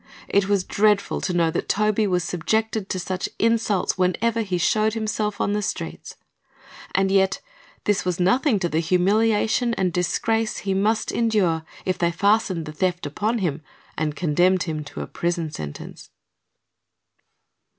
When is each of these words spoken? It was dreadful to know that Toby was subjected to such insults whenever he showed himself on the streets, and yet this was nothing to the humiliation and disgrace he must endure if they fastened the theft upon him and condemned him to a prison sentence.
It 0.27 0.49
was 0.49 0.63
dreadful 0.63 1.21
to 1.21 1.31
know 1.31 1.51
that 1.51 1.69
Toby 1.69 2.07
was 2.07 2.23
subjected 2.23 2.89
to 2.89 2.97
such 2.97 3.29
insults 3.37 3.99
whenever 3.99 4.41
he 4.41 4.57
showed 4.57 4.95
himself 4.95 5.39
on 5.39 5.53
the 5.53 5.61
streets, 5.61 6.15
and 6.95 7.11
yet 7.11 7.39
this 7.83 8.03
was 8.03 8.19
nothing 8.19 8.57
to 8.61 8.67
the 8.67 8.79
humiliation 8.79 9.75
and 9.75 9.93
disgrace 9.93 10.57
he 10.57 10.73
must 10.73 11.11
endure 11.11 11.63
if 11.85 11.99
they 11.99 12.09
fastened 12.11 12.65
the 12.65 12.71
theft 12.73 13.05
upon 13.05 13.37
him 13.45 13.61
and 13.95 14.15
condemned 14.15 14.63
him 14.63 14.83
to 14.85 15.01
a 15.01 15.05
prison 15.05 15.51
sentence. 15.51 16.09